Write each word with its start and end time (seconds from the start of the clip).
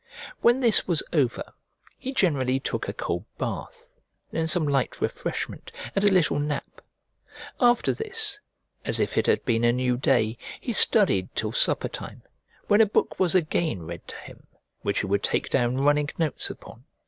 When 0.41 0.61
this 0.61 0.87
was 0.87 1.03
over, 1.13 1.43
he 1.99 2.11
generally 2.11 2.59
took 2.59 2.87
a 2.87 2.93
cold 2.93 3.23
bath, 3.37 3.91
then 4.31 4.47
some 4.47 4.67
light 4.67 4.99
refreshment 4.99 5.71
and 5.95 6.03
a 6.03 6.11
little 6.11 6.39
nap. 6.39 6.81
After 7.59 7.93
this, 7.93 8.39
as 8.83 8.99
if 8.99 9.15
it 9.15 9.27
had 9.27 9.45
been 9.45 9.63
a 9.63 9.71
new 9.71 9.97
day, 9.97 10.39
he 10.59 10.73
studied 10.73 11.29
till 11.35 11.51
supper 11.51 11.87
time, 11.87 12.23
when 12.65 12.81
a 12.81 12.87
book 12.87 13.19
was 13.19 13.35
again 13.35 13.83
read 13.83 14.07
to 14.07 14.15
him, 14.15 14.47
which 14.81 15.01
he 15.01 15.05
would 15.05 15.21
take 15.21 15.51
down 15.51 15.77
running 15.77 16.09
notes 16.17 16.49
upon. 16.49 16.83